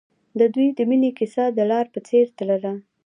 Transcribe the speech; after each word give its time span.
د 0.39 0.41
دوی 0.53 0.67
د 0.77 0.79
مینې 0.89 1.11
کیسه 1.17 1.43
د 1.57 1.59
لاره 1.69 1.89
په 1.93 1.99
څېر 2.07 2.25
تلله. 2.37 2.73